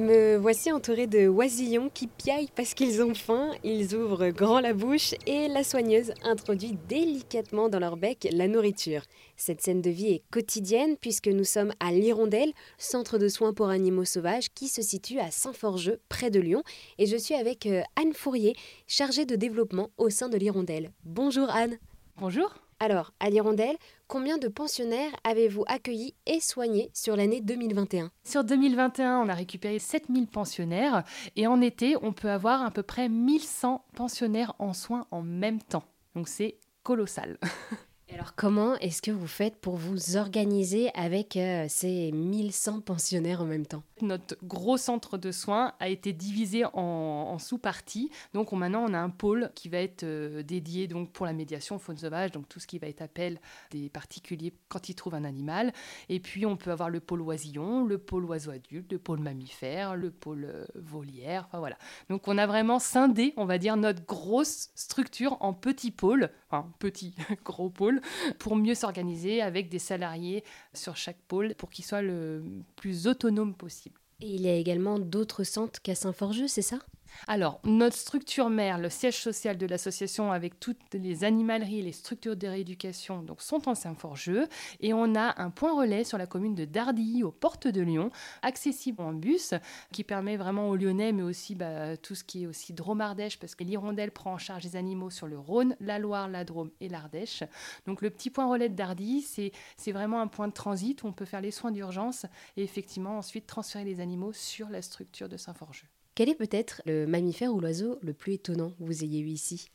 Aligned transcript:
Me 0.00 0.38
voici 0.38 0.72
entourée 0.72 1.06
de 1.06 1.28
oisillons 1.28 1.90
qui 1.92 2.06
piaillent 2.06 2.48
parce 2.56 2.72
qu'ils 2.72 3.02
ont 3.02 3.12
faim, 3.12 3.50
ils 3.62 3.94
ouvrent 3.94 4.30
grand 4.30 4.58
la 4.60 4.72
bouche 4.72 5.14
et 5.26 5.46
la 5.46 5.62
soigneuse 5.62 6.14
introduit 6.22 6.78
délicatement 6.88 7.68
dans 7.68 7.80
leur 7.80 7.98
bec 7.98 8.26
la 8.32 8.48
nourriture. 8.48 9.02
Cette 9.36 9.60
scène 9.60 9.82
de 9.82 9.90
vie 9.90 10.14
est 10.14 10.22
quotidienne 10.30 10.96
puisque 10.98 11.28
nous 11.28 11.44
sommes 11.44 11.74
à 11.80 11.92
l'Hirondelle, 11.92 12.54
centre 12.78 13.18
de 13.18 13.28
soins 13.28 13.52
pour 13.52 13.68
animaux 13.68 14.06
sauvages 14.06 14.48
qui 14.54 14.68
se 14.68 14.80
situe 14.80 15.18
à 15.18 15.30
Saint-Forgeux, 15.30 16.00
près 16.08 16.30
de 16.30 16.40
Lyon, 16.40 16.62
et 16.96 17.04
je 17.04 17.18
suis 17.18 17.34
avec 17.34 17.66
euh, 17.66 17.82
Anne 18.00 18.14
Fourier, 18.14 18.56
chargée 18.86 19.26
de 19.26 19.36
développement 19.36 19.90
au 19.98 20.08
sein 20.08 20.30
de 20.30 20.38
l'Hirondelle. 20.38 20.92
Bonjour 21.04 21.50
Anne. 21.50 21.76
Bonjour. 22.16 22.54
Alors, 22.82 23.12
à 23.20 23.28
l'Hirondelle, 23.28 23.76
combien 24.08 24.38
de 24.38 24.48
pensionnaires 24.48 25.12
avez-vous 25.22 25.64
accueillis 25.66 26.14
et 26.24 26.40
soignés 26.40 26.90
sur 26.94 27.14
l'année 27.14 27.42
2021 27.42 28.10
Sur 28.24 28.42
2021, 28.42 29.18
on 29.20 29.28
a 29.28 29.34
récupéré 29.34 29.78
7000 29.78 30.26
pensionnaires 30.26 31.04
et 31.36 31.46
en 31.46 31.60
été, 31.60 31.96
on 32.00 32.14
peut 32.14 32.30
avoir 32.30 32.64
à 32.64 32.70
peu 32.70 32.82
près 32.82 33.10
1100 33.10 33.84
pensionnaires 33.94 34.54
en 34.58 34.72
soins 34.72 35.06
en 35.10 35.20
même 35.20 35.60
temps. 35.60 35.84
Donc 36.14 36.26
c'est 36.26 36.56
colossal. 36.82 37.36
alors 38.14 38.34
comment 38.34 38.74
est-ce 38.76 39.02
que 39.02 39.10
vous 39.10 39.26
faites 39.26 39.56
pour 39.56 39.76
vous 39.76 40.16
organiser 40.16 40.90
avec 40.94 41.36
euh, 41.36 41.66
ces 41.68 42.10
1100 42.12 42.80
pensionnaires 42.80 43.42
en 43.42 43.46
même 43.46 43.66
temps? 43.66 43.82
Notre 44.02 44.36
gros 44.44 44.76
centre 44.76 45.18
de 45.18 45.32
soins 45.32 45.74
a 45.80 45.88
été 45.88 46.12
divisé 46.12 46.64
en, 46.72 47.38
sous-parties. 47.38 48.10
Donc 48.34 48.52
maintenant 48.52 48.84
on 48.88 48.94
a 48.94 48.98
un 48.98 49.10
pôle 49.10 49.50
qui 49.54 49.68
va 49.68 49.78
être 49.78 50.04
euh, 50.04 50.42
dédié 50.42 50.88
pour 51.12 51.26
la 51.26 51.32
médiation 51.32 51.78
faune 51.78 51.96
sauvage, 51.96 52.32
donc 52.32 52.48
tout 52.48 52.60
ce 52.60 52.66
qui 52.66 52.78
va 52.78 52.88
être 52.88 53.02
appel 53.02 53.40
des 53.70 53.88
particuliers 53.88 54.52
quand 54.68 54.88
ils 54.88 54.94
trouvent 54.94 55.14
un 55.14 55.24
animal. 55.24 55.72
Et 56.08 56.20
puis 56.20 56.46
on 56.46 56.56
peut 56.56 56.70
avoir 56.70 56.90
le 56.90 57.00
pôle 57.00 57.22
oisillon, 57.22 57.84
le 57.84 57.98
pôle 57.98 58.24
oiseau 58.24 58.50
adulte, 58.50 58.92
le 58.92 58.98
pôle 58.98 59.20
mammifère, 59.20 59.96
le 59.96 60.10
pôle 60.10 60.44
euh, 60.44 60.66
volière. 60.74 61.44
Enfin 61.48 61.58
voilà. 61.58 61.76
Donc 62.08 62.28
on 62.28 62.38
a 62.38 62.46
vraiment 62.46 62.78
scindé, 62.78 63.34
on 63.36 63.44
va 63.44 63.58
dire, 63.58 63.76
notre 63.76 64.04
grosse 64.04 64.70
structure 64.74 65.36
en 65.40 65.52
petits 65.52 65.90
pôles, 65.90 66.30
enfin 66.50 66.70
petits 66.78 67.14
gros 67.44 67.70
pôles 67.70 68.00
pour 68.38 68.56
mieux 68.56 68.74
s'organiser 68.74 69.42
avec 69.42 69.68
des 69.68 69.78
salariés 69.78 70.44
sur 70.74 70.96
chaque 70.96 71.20
pôle 71.28 71.54
pour 71.54 71.70
qu'ils 71.70 71.84
soient 71.84 72.02
le 72.02 72.42
plus 72.76 73.06
autonomes 73.06 73.54
possible. 73.54 73.89
Et 74.22 74.34
il 74.34 74.42
y 74.42 74.48
a 74.48 74.54
également 74.54 74.98
d'autres 74.98 75.44
centres 75.44 75.80
qu'à 75.82 75.94
Saint-Forgeux, 75.94 76.48
c'est 76.48 76.62
ça? 76.62 76.78
Alors, 77.26 77.60
notre 77.64 77.96
structure 77.96 78.50
mère, 78.50 78.78
le 78.78 78.88
siège 78.88 79.20
social 79.20 79.58
de 79.58 79.66
l'association 79.66 80.32
avec 80.32 80.58
toutes 80.58 80.94
les 80.94 81.24
animaleries, 81.24 81.82
les 81.82 81.92
structures 81.92 82.36
de 82.36 82.46
rééducation, 82.46 83.22
donc 83.22 83.42
sont 83.42 83.68
en 83.68 83.74
Saint-Forgeux. 83.74 84.48
Et 84.80 84.92
on 84.94 85.14
a 85.14 85.40
un 85.40 85.50
point 85.50 85.76
relais 85.76 86.04
sur 86.04 86.18
la 86.18 86.26
commune 86.26 86.54
de 86.54 86.64
Dardilly, 86.64 87.22
aux 87.22 87.30
portes 87.30 87.68
de 87.68 87.80
Lyon, 87.82 88.10
accessible 88.42 89.02
en 89.02 89.12
bus, 89.12 89.54
qui 89.92 90.04
permet 90.04 90.36
vraiment 90.36 90.68
aux 90.68 90.76
Lyonnais, 90.76 91.12
mais 91.12 91.22
aussi 91.22 91.54
bah, 91.54 91.96
tout 91.96 92.14
ce 92.14 92.24
qui 92.24 92.44
est 92.44 92.46
aussi 92.46 92.72
Drôme-Ardèche, 92.72 93.38
parce 93.38 93.54
que 93.54 93.64
l'Hirondelle 93.64 94.12
prend 94.12 94.34
en 94.34 94.38
charge 94.38 94.64
les 94.64 94.76
animaux 94.76 95.10
sur 95.10 95.26
le 95.26 95.38
Rhône, 95.38 95.76
la 95.80 95.98
Loire, 95.98 96.28
la 96.28 96.44
Drôme 96.44 96.70
et 96.80 96.88
l'Ardèche. 96.88 97.44
Donc, 97.86 98.02
le 98.02 98.10
petit 98.10 98.30
point 98.30 98.48
relais 98.48 98.68
de 98.68 98.74
Dardilly, 98.74 99.22
c'est 99.22 99.92
vraiment 99.92 100.20
un 100.20 100.28
point 100.28 100.48
de 100.48 100.52
transit 100.52 101.02
où 101.02 101.06
on 101.06 101.12
peut 101.12 101.24
faire 101.24 101.40
les 101.40 101.50
soins 101.50 101.72
d'urgence 101.72 102.26
et 102.56 102.62
effectivement 102.62 103.18
ensuite 103.18 103.46
transférer 103.46 103.84
les 103.84 104.00
animaux 104.00 104.32
sur 104.32 104.68
la 104.68 104.82
structure 104.82 105.28
de 105.28 105.36
Saint-Forgeux. 105.36 105.86
Quel 106.14 106.28
est 106.28 106.34
peut-être 106.34 106.82
le 106.86 107.06
mammifère 107.06 107.54
ou 107.54 107.60
l'oiseau 107.60 107.98
le 108.02 108.12
plus 108.12 108.34
étonnant 108.34 108.70
que 108.70 108.84
vous 108.84 109.04
ayez 109.04 109.20
eu 109.20 109.28
ici? 109.28 109.70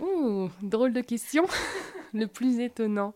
Ouh, 0.00 0.48
drôle 0.62 0.92
de 0.92 1.00
question. 1.00 1.46
le 2.14 2.26
plus 2.26 2.60
étonnant. 2.60 3.14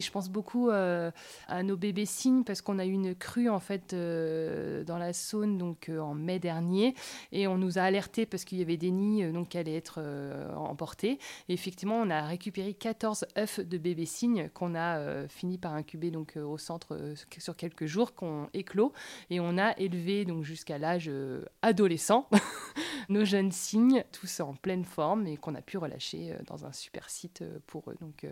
Je 0.00 0.10
pense 0.10 0.28
beaucoup 0.28 0.70
euh, 0.70 1.10
à 1.48 1.62
nos 1.62 1.76
bébés 1.76 2.06
cygnes 2.06 2.44
parce 2.44 2.62
qu'on 2.62 2.78
a 2.78 2.86
eu 2.86 2.92
une 2.92 3.14
crue 3.14 3.48
en 3.48 3.58
fait 3.58 3.92
euh, 3.92 4.84
dans 4.84 4.98
la 4.98 5.12
Saône 5.12 5.58
donc 5.58 5.88
euh, 5.88 5.98
en 5.98 6.14
mai 6.14 6.38
dernier 6.38 6.94
et 7.32 7.48
on 7.48 7.58
nous 7.58 7.78
a 7.78 7.82
alerté 7.82 8.26
parce 8.26 8.44
qu'il 8.44 8.58
y 8.58 8.62
avait 8.62 8.76
des 8.76 8.90
nids 8.90 9.32
donc 9.32 9.50
qui 9.50 9.58
allaient 9.58 9.76
être 9.76 10.00
emportés. 10.56 11.18
Effectivement, 11.48 11.96
on 11.96 12.10
a 12.10 12.22
récupéré 12.22 12.74
14 12.74 13.26
œufs 13.36 13.60
de 13.60 13.78
bébés 13.78 14.06
cygnes 14.06 14.50
qu'on 14.50 14.74
a 14.74 15.26
fini 15.28 15.58
par 15.58 15.74
incuber 15.74 16.10
donc 16.10 16.36
au 16.36 16.58
centre 16.58 17.14
sur 17.38 17.56
quelques 17.56 17.86
jours, 17.86 18.14
qu'on 18.14 18.48
éclos 18.52 18.92
et 19.30 19.40
on 19.40 19.58
a 19.58 19.76
élevé 19.78 20.24
donc 20.24 20.44
jusqu'à 20.44 20.78
l'âge 20.78 21.10
adolescent 21.62 22.28
nos 23.08 23.24
jeunes 23.24 23.52
cygnes 23.52 24.04
tous 24.12 24.40
en 24.40 24.54
pleine 24.54 24.84
forme 24.84 25.26
et 25.26 25.36
qu'on 25.36 25.54
a 25.54 25.62
pu 25.62 25.78
relâcher 25.78 26.36
dans 26.46 26.66
un 26.66 26.72
super 26.72 27.10
site 27.10 27.42
pour 27.66 27.90
eux. 27.90 27.96
Donc 28.00 28.26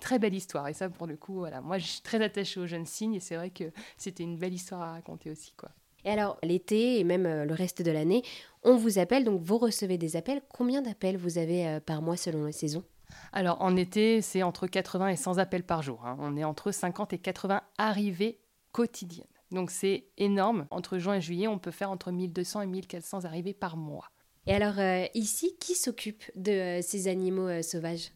très 0.00 0.18
belle 0.18 0.34
histoire 0.34 0.66
ça, 0.76 0.88
pour 0.88 1.06
le 1.06 1.16
coup, 1.16 1.34
voilà, 1.34 1.60
moi, 1.60 1.78
je 1.78 1.86
suis 1.86 2.02
très 2.02 2.22
attachée 2.22 2.60
aux 2.60 2.66
jeunes 2.66 2.86
signes 2.86 3.14
et 3.14 3.20
c'est 3.20 3.36
vrai 3.36 3.50
que 3.50 3.64
c'était 3.96 4.22
une 4.22 4.36
belle 4.36 4.54
histoire 4.54 4.82
à 4.82 4.92
raconter 4.92 5.30
aussi, 5.30 5.52
quoi. 5.56 5.70
Et 6.06 6.10
alors, 6.10 6.38
l'été 6.44 7.00
et 7.00 7.04
même 7.04 7.26
euh, 7.26 7.44
le 7.44 7.52
reste 7.52 7.82
de 7.82 7.90
l'année, 7.90 8.22
on 8.62 8.76
vous 8.76 9.00
appelle, 9.00 9.24
donc 9.24 9.42
vous 9.42 9.58
recevez 9.58 9.98
des 9.98 10.14
appels. 10.14 10.40
Combien 10.48 10.80
d'appels 10.80 11.16
vous 11.16 11.36
avez 11.36 11.66
euh, 11.66 11.80
par 11.80 12.00
mois 12.00 12.16
selon 12.16 12.44
la 12.44 12.52
saison 12.52 12.84
Alors, 13.32 13.60
en 13.60 13.74
été, 13.74 14.22
c'est 14.22 14.44
entre 14.44 14.68
80 14.68 15.08
et 15.08 15.16
100 15.16 15.38
appels 15.38 15.64
par 15.64 15.82
jour. 15.82 16.06
Hein. 16.06 16.16
On 16.20 16.36
est 16.36 16.44
entre 16.44 16.70
50 16.70 17.12
et 17.12 17.18
80 17.18 17.60
arrivées 17.76 18.38
quotidiennes. 18.70 19.26
Donc, 19.50 19.72
c'est 19.72 20.06
énorme. 20.16 20.68
Entre 20.70 20.98
juin 20.98 21.14
et 21.14 21.20
juillet, 21.20 21.48
on 21.48 21.58
peut 21.58 21.72
faire 21.72 21.90
entre 21.90 22.12
1200 22.12 22.60
et 22.60 22.66
1400 22.66 23.24
arrivées 23.24 23.54
par 23.54 23.76
mois. 23.76 24.08
Et 24.46 24.54
alors, 24.54 24.78
euh, 24.78 25.06
ici, 25.14 25.56
qui 25.58 25.74
s'occupe 25.74 26.22
de 26.36 26.78
ces 26.82 27.08
animaux 27.08 27.62
sauvages? 27.62 28.12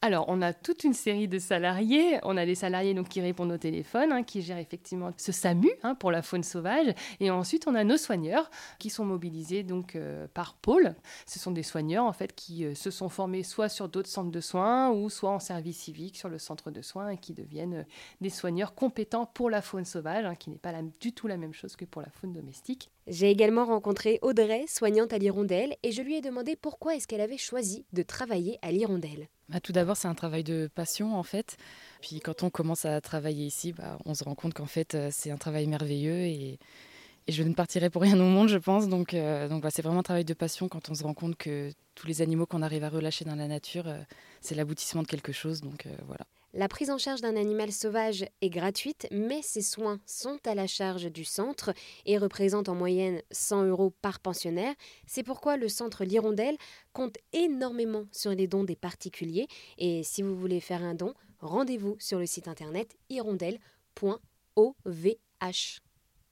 Alors, 0.00 0.26
on 0.28 0.42
a 0.42 0.52
toute 0.52 0.84
une 0.84 0.94
série 0.94 1.26
de 1.26 1.40
salariés. 1.40 2.20
On 2.22 2.36
a 2.36 2.46
des 2.46 2.54
salariés 2.54 2.94
donc, 2.94 3.08
qui 3.08 3.20
répondent 3.20 3.50
au 3.50 3.58
téléphone, 3.58 4.12
hein, 4.12 4.22
qui 4.22 4.42
gèrent 4.42 4.58
effectivement 4.58 5.10
ce 5.16 5.32
SAMU 5.32 5.70
hein, 5.82 5.96
pour 5.96 6.12
la 6.12 6.22
faune 6.22 6.44
sauvage. 6.44 6.94
Et 7.18 7.32
ensuite, 7.32 7.66
on 7.66 7.74
a 7.74 7.82
nos 7.82 7.96
soigneurs 7.96 8.48
qui 8.78 8.90
sont 8.90 9.04
mobilisés 9.04 9.64
donc, 9.64 9.96
euh, 9.96 10.28
par 10.32 10.54
pôle. 10.54 10.94
Ce 11.26 11.40
sont 11.40 11.50
des 11.50 11.64
soigneurs 11.64 12.04
en 12.04 12.12
fait, 12.12 12.32
qui 12.36 12.64
euh, 12.64 12.74
se 12.74 12.92
sont 12.92 13.08
formés 13.08 13.42
soit 13.42 13.68
sur 13.68 13.88
d'autres 13.88 14.08
centres 14.08 14.30
de 14.30 14.40
soins 14.40 14.90
ou 14.90 15.10
soit 15.10 15.30
en 15.30 15.40
service 15.40 15.78
civique 15.78 16.16
sur 16.16 16.28
le 16.28 16.38
centre 16.38 16.70
de 16.70 16.80
soins 16.80 17.10
et 17.10 17.18
qui 17.18 17.34
deviennent 17.34 17.74
euh, 17.74 17.84
des 18.20 18.30
soigneurs 18.30 18.76
compétents 18.76 19.26
pour 19.26 19.50
la 19.50 19.62
faune 19.62 19.84
sauvage, 19.84 20.24
hein, 20.24 20.36
qui 20.36 20.50
n'est 20.50 20.58
pas 20.58 20.72
du 21.00 21.12
tout 21.12 21.26
la 21.26 21.36
même 21.36 21.54
chose 21.54 21.74
que 21.74 21.84
pour 21.84 22.02
la 22.02 22.10
faune 22.10 22.32
domestique. 22.32 22.90
J'ai 23.08 23.30
également 23.30 23.64
rencontré 23.64 24.18
Audrey, 24.22 24.66
soignante 24.68 25.12
à 25.12 25.18
l'Hirondelle, 25.18 25.74
et 25.82 25.90
je 25.90 26.02
lui 26.02 26.14
ai 26.14 26.20
demandé 26.20 26.56
pourquoi 26.56 26.94
est-ce 26.94 27.08
qu'elle 27.08 27.22
avait 27.22 27.38
choisi 27.38 27.86
de 27.92 28.02
travailler 28.02 28.58
à 28.62 28.70
l'Hirondelle. 28.70 29.28
Bah, 29.48 29.60
tout 29.60 29.72
d'abord, 29.72 29.87
c'est 29.96 30.08
un 30.08 30.14
travail 30.14 30.44
de 30.44 30.68
passion 30.74 31.16
en 31.16 31.22
fait. 31.22 31.56
Puis 32.00 32.20
quand 32.20 32.42
on 32.42 32.50
commence 32.50 32.84
à 32.84 33.00
travailler 33.00 33.46
ici, 33.46 33.72
bah, 33.72 33.98
on 34.04 34.14
se 34.14 34.24
rend 34.24 34.34
compte 34.34 34.54
qu'en 34.54 34.66
fait, 34.66 34.94
euh, 34.94 35.08
c'est 35.12 35.30
un 35.30 35.36
travail 35.36 35.66
merveilleux 35.66 36.24
et, 36.26 36.58
je 37.28 37.42
ne 37.42 37.52
partirai 37.52 37.90
pour 37.90 38.00
rien 38.00 38.18
au 38.18 38.24
monde, 38.24 38.48
je 38.48 38.56
pense. 38.56 38.88
Donc, 38.88 39.12
euh, 39.12 39.60
c'est 39.68 39.82
vraiment 39.82 40.00
un 40.00 40.02
travail 40.02 40.24
de 40.24 40.32
passion 40.32 40.66
quand 40.70 40.88
on 40.88 40.94
se 40.94 41.02
rend 41.02 41.12
compte 41.12 41.36
que 41.36 41.70
tous 41.94 42.06
les 42.06 42.22
animaux 42.22 42.46
qu'on 42.46 42.62
arrive 42.62 42.84
à 42.84 42.88
relâcher 42.88 43.26
dans 43.26 43.34
la 43.34 43.48
nature, 43.48 43.86
euh, 43.86 43.98
c'est 44.40 44.54
l'aboutissement 44.54 45.02
de 45.02 45.08
quelque 45.08 45.30
chose. 45.32 45.60
Donc 45.60 45.86
voilà. 46.06 46.24
La 46.58 46.66
prise 46.66 46.90
en 46.90 46.98
charge 46.98 47.20
d'un 47.20 47.36
animal 47.36 47.70
sauvage 47.70 48.24
est 48.40 48.50
gratuite, 48.50 49.06
mais 49.12 49.42
ses 49.42 49.62
soins 49.62 50.00
sont 50.06 50.40
à 50.44 50.56
la 50.56 50.66
charge 50.66 51.04
du 51.04 51.24
centre 51.24 51.72
et 52.04 52.18
représentent 52.18 52.68
en 52.68 52.74
moyenne 52.74 53.22
100 53.30 53.66
euros 53.66 53.94
par 54.02 54.18
pensionnaire. 54.18 54.74
C'est 55.06 55.22
pourquoi 55.22 55.56
le 55.56 55.68
centre 55.68 56.02
L'Hirondelle 56.02 56.56
compte 56.92 57.16
énormément 57.32 58.06
sur 58.10 58.32
les 58.32 58.48
dons 58.48 58.64
des 58.64 58.74
particuliers. 58.74 59.46
Et 59.78 60.02
si 60.02 60.20
vous 60.22 60.34
voulez 60.34 60.58
faire 60.58 60.82
un 60.82 60.96
don, 60.96 61.14
rendez-vous 61.38 61.94
sur 62.00 62.18
le 62.18 62.26
site 62.26 62.48
internet 62.48 62.96
hirondelle.ovh. 63.08 64.68